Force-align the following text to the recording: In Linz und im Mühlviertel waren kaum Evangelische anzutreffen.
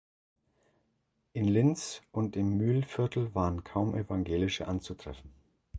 In 1.33 1.45
Linz 1.47 2.01
und 2.11 2.35
im 2.35 2.57
Mühlviertel 2.57 3.35
waren 3.35 3.63
kaum 3.63 3.93
Evangelische 3.93 4.67
anzutreffen. 4.67 5.31